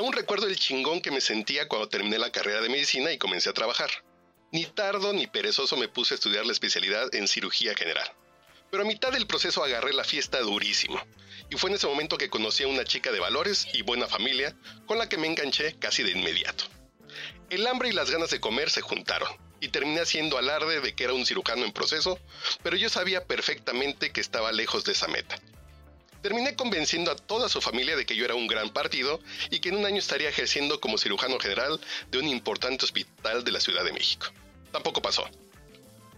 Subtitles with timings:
[0.00, 3.50] Aún recuerdo el chingón que me sentía cuando terminé la carrera de medicina y comencé
[3.50, 3.90] a trabajar.
[4.50, 8.10] Ni tardo ni perezoso me puse a estudiar la especialidad en cirugía general.
[8.70, 10.98] Pero a mitad del proceso agarré la fiesta durísimo.
[11.50, 14.56] Y fue en ese momento que conocí a una chica de valores y buena familia
[14.86, 16.64] con la que me enganché casi de inmediato.
[17.50, 19.30] El hambre y las ganas de comer se juntaron
[19.60, 22.18] y terminé haciendo alarde de que era un cirujano en proceso,
[22.62, 25.36] pero yo sabía perfectamente que estaba lejos de esa meta.
[26.22, 29.70] Terminé convenciendo a toda su familia de que yo era un gran partido y que
[29.70, 33.84] en un año estaría ejerciendo como cirujano general de un importante hospital de la Ciudad
[33.84, 34.26] de México.
[34.70, 35.28] Tampoco pasó.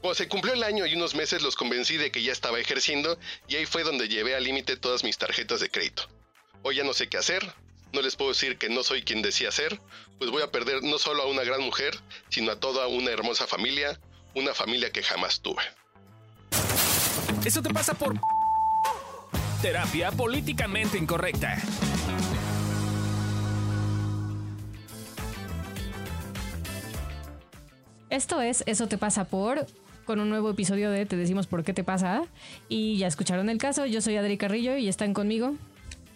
[0.00, 3.18] Cuando se cumplió el año y unos meses los convencí de que ya estaba ejerciendo
[3.48, 6.06] y ahí fue donde llevé al límite todas mis tarjetas de crédito.
[6.62, 7.54] Hoy ya no sé qué hacer,
[7.92, 9.80] no les puedo decir que no soy quien decía ser,
[10.18, 13.46] pues voy a perder no solo a una gran mujer, sino a toda una hermosa
[13.46, 13.98] familia,
[14.34, 15.62] una familia que jamás tuve.
[17.44, 18.14] Eso te pasa por
[19.60, 21.56] terapia políticamente incorrecta.
[28.08, 29.66] Esto es Eso te pasa por
[30.04, 32.24] con un nuevo episodio de Te decimos por qué te pasa.
[32.68, 33.86] Y ya escucharon el caso.
[33.86, 35.54] Yo soy Adri Carrillo y están conmigo.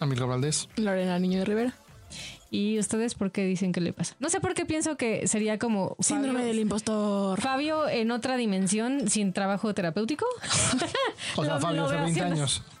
[0.00, 0.68] Amilcar Valdés.
[0.76, 1.74] Lorena Niño de Rivera.
[2.50, 4.14] ¿Y ustedes por qué dicen que le pasa?
[4.20, 5.96] No sé por qué pienso que sería como...
[6.00, 7.40] Síndrome Fabio- del impostor.
[7.40, 10.26] Fabio en otra dimensión sin trabajo terapéutico.
[11.36, 12.62] O sea, Lo- Fabio lo hace veo 20 haciendo- años.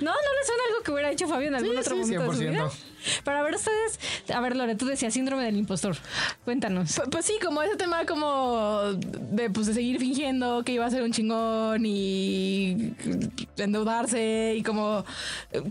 [0.00, 2.30] no, no le suena algo que hubiera hecho Fabio en algún Sí, otro sí, momento
[2.32, 2.50] de su 100%.
[2.50, 2.70] vida.
[3.24, 4.00] Pero a ver, ustedes...
[4.34, 5.96] A ver, Lore, tú decías síndrome del impostor.
[6.44, 7.00] Cuéntanos.
[7.10, 8.94] Pues, sí, como ese tema como
[9.30, 12.94] de, pues, de seguir fingiendo que iba a ser un chingón y
[13.56, 15.04] endeudarse y como,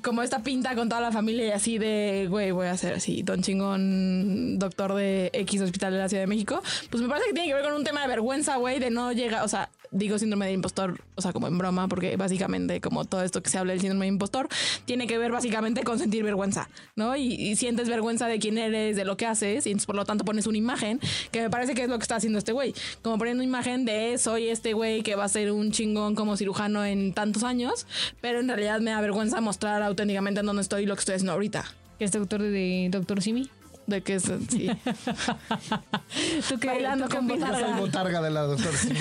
[0.01, 3.21] como esta pinta con toda la familia y así de, güey, voy a ser así,
[3.21, 6.61] don chingón, doctor de X hospital de la Ciudad de México.
[6.89, 9.11] Pues me parece que tiene que ver con un tema de vergüenza, güey, de no
[9.11, 13.05] llegar, o sea, digo síndrome del impostor, o sea, como en broma, porque básicamente como
[13.05, 14.47] todo esto que se habla del síndrome del impostor
[14.85, 17.15] tiene que ver básicamente con sentir vergüenza, ¿no?
[17.17, 20.05] Y, y sientes vergüenza de quién eres, de lo que haces, y entonces por lo
[20.05, 20.99] tanto pones una imagen,
[21.31, 23.85] que me parece que es lo que está haciendo este güey, como poniendo una imagen
[23.85, 27.85] de soy este güey que va a ser un chingón como cirujano en tantos años,
[28.21, 31.15] pero en realidad me da vergüenza mostrar auténticamente en dónde estoy y lo que estoy
[31.15, 31.65] haciendo ahorita.
[31.99, 33.49] Que es doctor de Doctor Simi.
[33.87, 34.69] De que es, sí.
[36.49, 36.67] ¿Tú qué?
[36.67, 37.39] Bailando tú qué con?
[37.39, 38.77] Yo soy botarga de la doctora.
[38.77, 38.93] sí.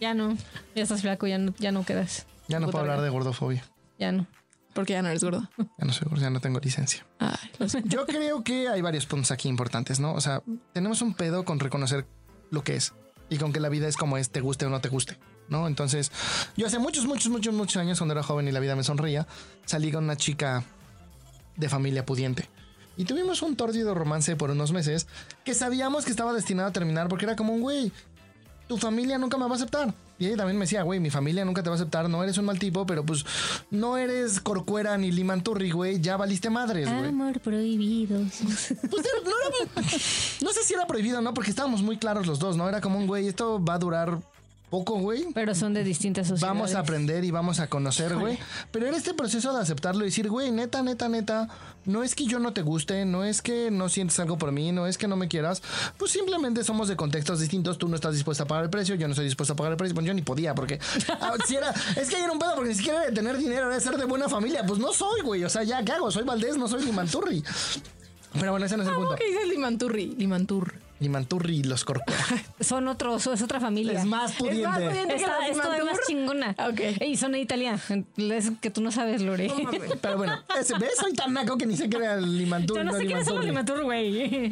[0.00, 0.36] Ya no.
[0.74, 2.26] Ya estás flaco, ya no, ya no quedas.
[2.48, 3.64] Ya no puedo hablar de gordofobia.
[3.98, 4.26] Ya no.
[4.74, 5.48] Porque ya no eres gordo.
[5.78, 7.06] Ya no soy gordo, ya no tengo licencia.
[7.18, 7.36] Ay.
[7.84, 10.12] Yo creo que hay varios puntos aquí importantes, ¿no?
[10.12, 12.06] O sea, tenemos un pedo con reconocer
[12.50, 12.92] lo que es
[13.30, 15.16] y con que la vida es como es, te guste o no te guste,
[15.48, 15.66] ¿no?
[15.66, 16.12] Entonces,
[16.56, 19.26] yo hace muchos, muchos, muchos, muchos años, cuando era joven y la vida me sonría,
[19.64, 20.64] salí con una chica
[21.56, 22.48] de familia pudiente.
[22.96, 25.08] Y tuvimos un tórdido romance por unos meses
[25.44, 27.92] que sabíamos que estaba destinado a terminar porque era como un güey,
[28.66, 29.92] tu familia nunca me va a aceptar.
[30.18, 32.38] Y ella también me decía, güey, mi familia nunca te va a aceptar, no eres
[32.38, 33.24] un mal tipo, pero pues
[33.70, 37.08] no eres Corcuera ni Limanturri, güey, ya valiste madres, güey.
[37.08, 38.20] Amor prohibido.
[38.20, 39.82] Pues era- no, era-
[40.42, 41.34] no sé si era prohibido, ¿no?
[41.34, 42.68] Porque estábamos muy claros los dos, ¿no?
[42.68, 44.18] Era como un güey, esto va a durar
[44.74, 45.28] poco, güey.
[45.32, 46.56] Pero son de distintas sociedades.
[46.56, 48.36] Vamos a aprender y vamos a conocer, güey.
[48.72, 51.48] Pero era este proceso de aceptarlo y decir, güey, neta, neta, neta,
[51.84, 54.72] no es que yo no te guste, no es que no sientes algo por mí,
[54.72, 55.62] no es que no me quieras,
[55.96, 59.06] pues simplemente somos de contextos distintos, tú no estás dispuesta a pagar el precio, yo
[59.06, 60.80] no estoy dispuesta a pagar el precio, pues yo ni podía, porque
[61.20, 63.66] ah, si era, es que era un pedo, porque ni siquiera era de tener dinero,
[63.66, 66.10] era de ser de buena familia, pues no soy, güey, o sea, ya, ¿qué hago?
[66.10, 67.44] Soy Valdés, no soy Limanturri.
[68.32, 69.14] Pero bueno, ese no es el punto.
[69.14, 70.16] ¿Qué dices Limanturri?
[70.18, 70.83] Limantur.
[71.00, 72.22] Limanturri y los Corcuera.
[72.60, 73.98] Son otros, es otra familia.
[74.00, 74.62] Es más pudiente.
[74.62, 75.14] Es más pudiente.
[75.16, 75.98] Esta, ¿Que los es todavía Limantur?
[75.98, 76.56] más chingona.
[76.68, 77.02] Ok.
[77.02, 77.78] Y son de Italia.
[78.16, 79.52] Es que tú no sabes, Lore.
[80.00, 80.92] Pero bueno, ese, ¿ves?
[80.98, 82.80] Soy tan naco que ni sé qué era el Limanturri.
[82.80, 83.28] Yo no sé quiénes
[83.82, 84.50] güey.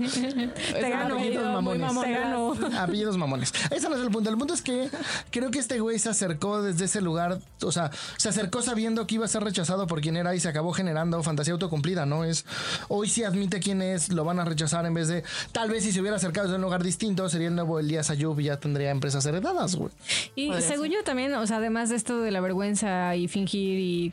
[0.73, 1.15] Te gano.
[1.17, 1.81] apellidos mamones.
[1.81, 2.55] mamón, Te gano.
[2.79, 3.53] Apellidos mamones.
[3.71, 4.31] Ese no es el punto.
[4.31, 4.91] El punto es que
[5.31, 7.39] creo que este güey se acercó desde ese lugar.
[7.63, 10.49] O sea, se acercó sabiendo que iba a ser rechazado por quien era y se
[10.49, 12.25] acabó generando fantasía autocumplida, ¿no?
[12.25, 12.45] Es
[12.89, 15.23] hoy sí admite quién es, lo van a rechazar en vez de
[15.53, 18.41] tal vez si se hubiera acercado desde un lugar distinto, sería el nuevo Elías Ayub
[18.41, 19.93] y ya tendría empresas heredadas, güey.
[20.35, 23.79] Y Podría según yo también, o sea, además de esto de la vergüenza y fingir
[23.79, 24.13] y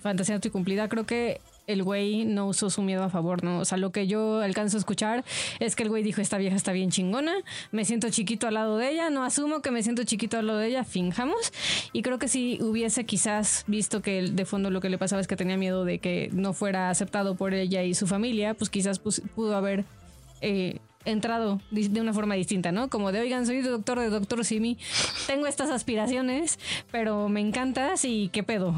[0.00, 3.60] fantasía autocumplida, creo que el güey no usó su miedo a favor, ¿no?
[3.60, 5.24] O sea, lo que yo alcanzo a escuchar
[5.60, 7.32] es que el güey dijo, esta vieja está bien chingona,
[7.70, 10.58] me siento chiquito al lado de ella, no asumo que me siento chiquito al lado
[10.58, 11.52] de ella, finjamos.
[11.92, 15.28] Y creo que si hubiese quizás visto que de fondo lo que le pasaba es
[15.28, 18.98] que tenía miedo de que no fuera aceptado por ella y su familia, pues quizás
[18.98, 19.84] pues, pudo haber...
[20.40, 22.88] eh, entrado de una forma distinta, ¿no?
[22.88, 24.78] Como de, oigan, soy doctor de Doctor Simi,
[25.26, 26.58] tengo estas aspiraciones,
[26.90, 28.74] pero me encantas y qué pedo.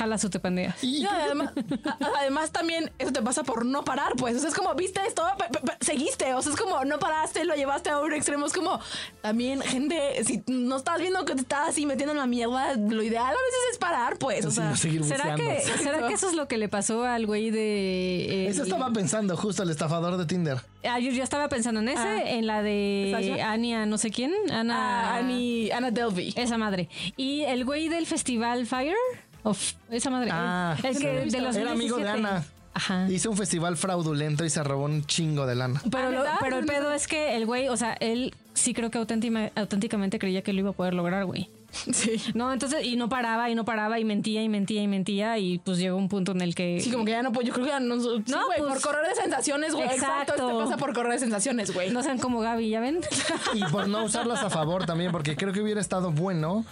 [0.00, 0.82] Jalas o te pandeas.
[0.82, 1.50] Y No, además,
[1.84, 4.34] a- además también eso te pasa por no parar, pues.
[4.36, 6.32] O sea, es como, viste esto, Pe- pe- pe- seguiste.
[6.34, 8.46] O sea, es como, no paraste, lo llevaste a un extremo.
[8.46, 8.80] Es como,
[9.20, 13.02] también, gente, si no estás viendo que te estás así metiendo en la mierda, lo
[13.02, 14.44] ideal a veces es parar, pues.
[14.46, 17.26] O Sí, sea, seguir ¿Será que, ¿Será que eso es lo que le pasó al
[17.26, 18.44] güey de...
[18.46, 20.58] eh, Eso estaba pensando justo el estafador de Tinder.
[20.84, 22.30] Ah, yo, yo estaba pensando en ese, Ah.
[22.30, 23.50] en la de ¿Sasha?
[23.52, 24.32] Ania, no sé quién.
[24.50, 25.10] Ana.
[25.10, 26.32] a Annie, Ana Delvey.
[26.36, 26.88] Esa madre.
[27.16, 28.94] Y el güey del festival Fire.
[29.42, 30.30] Of, esa madre.
[30.32, 31.00] Ah, el sí.
[31.02, 32.08] que de los Era amigo de 2017.
[32.10, 32.44] Ana.
[32.72, 33.10] Ajá.
[33.10, 35.82] Hizo un festival fraudulento y se robó un chingo de lana.
[35.90, 38.98] Pero, Ah, pero el pedo es que el güey, o sea, él sí creo que
[38.98, 41.48] auténtima- auténticamente creía que lo iba a poder lograr, güey.
[41.92, 42.20] Sí.
[42.34, 45.58] No, entonces, y no paraba, y no paraba, y mentía, y mentía, y mentía, y
[45.58, 46.80] pues llegó un punto en el que...
[46.80, 47.46] Sí, como que ya no puedo.
[47.46, 48.00] Yo creo que ya no.
[48.00, 49.86] Sí, No, güey, pues- por correr de sensaciones, güey.
[49.86, 50.32] Exacto.
[50.34, 50.46] Exacto.
[50.58, 51.90] Te pasa por correr de sensaciones, güey.
[51.90, 53.00] No sean como Gaby, ¿ya ven?
[53.54, 56.64] Y por no usarlas a favor también, porque creo que hubiera estado bueno.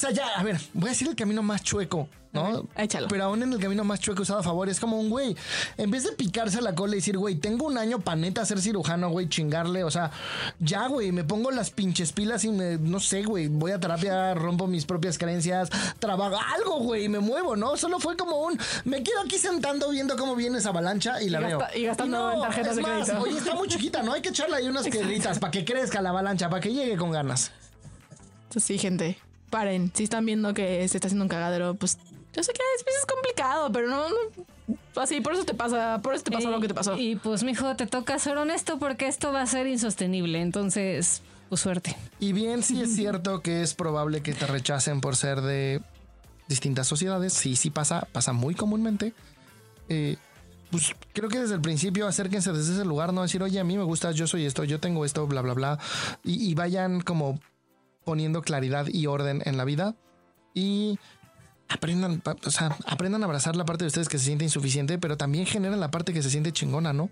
[0.00, 2.66] O sea, ya, a ver, voy a decir el camino más chueco, ¿no?
[2.74, 3.08] échalo.
[3.08, 5.36] Pero aún en el camino más chueco usado a favor, es como un güey.
[5.76, 8.62] En vez de picarse la cola y decir, güey, tengo un año pa' neta ser
[8.62, 9.84] cirujano, güey, chingarle.
[9.84, 10.10] O sea,
[10.58, 14.32] ya, güey, me pongo las pinches pilas y me, no sé, güey, voy a terapia,
[14.32, 15.68] rompo mis propias creencias,
[15.98, 17.76] trabajo, algo, güey, y me muevo, ¿no?
[17.76, 21.40] Solo fue como un, me quedo aquí sentando viendo cómo viene esa avalancha y la
[21.40, 21.78] gasta- veo.
[21.78, 23.22] y gastando en tarjetas es de más, crédito.
[23.22, 24.14] Oye, está muy chiquita, ¿no?
[24.14, 27.10] Hay que echarle ahí unas piedritas para que crezca la avalancha, para que llegue con
[27.10, 27.50] ganas.
[28.56, 29.18] Sí, gente,
[29.50, 29.90] paren.
[29.94, 31.98] Si están viendo que se está haciendo un cagadero, pues
[32.32, 36.00] yo sé que a veces es complicado, pero no, no- así, por eso te pasa,
[36.02, 36.96] por eso te pasó lo que te pasó.
[36.96, 40.40] Y pues, mijo, te toca ser honesto porque esto va a ser insostenible.
[40.40, 41.96] Entonces, pues suerte.
[42.20, 45.80] Y bien, sí es cierto que es probable que te rechacen por ser de
[46.48, 47.32] distintas sociedades.
[47.32, 49.12] Sí, sí pasa, pasa muy comúnmente.
[49.88, 50.16] Eh,
[50.70, 53.76] pues creo que desde el principio acérquense desde ese lugar, no decir, oye, a mí
[53.76, 55.78] me gusta, yo soy esto, yo tengo esto, bla, bla, bla.
[56.22, 57.40] Y, y vayan como
[58.04, 59.94] poniendo claridad y orden en la vida.
[60.54, 60.98] Y
[61.68, 65.16] aprendan, o sea, aprendan a abrazar la parte de ustedes que se siente insuficiente, pero
[65.16, 67.08] también generen la parte que se siente chingona, ¿no?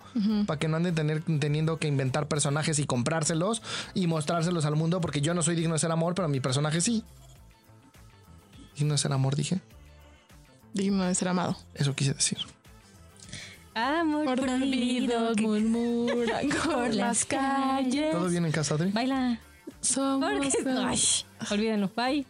[0.47, 3.63] Para que no anden tener, teniendo que inventar personajes y comprárselos
[3.95, 6.81] y mostrárselos al mundo, porque yo no soy digno de ser amor, pero mi personaje
[6.81, 7.05] sí.
[8.77, 9.61] Digno de ser amor, dije.
[10.75, 11.57] Digno de ser amado.
[11.75, 12.39] Eso quise decir.
[13.75, 15.35] Amor Por prohibido.
[15.37, 18.11] que- murmuran por las calles.
[18.11, 18.91] ¿Todo bien en casa, Adri?
[18.91, 19.39] Baila.
[19.81, 20.69] Somos Porque...
[20.69, 20.99] Ay,
[21.51, 21.91] olvídenlo.
[21.95, 22.27] Bye.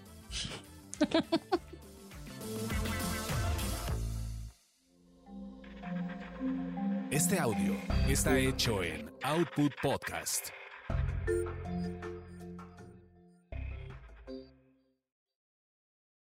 [7.11, 7.75] Este audio
[8.07, 10.51] está hecho en Output Podcast.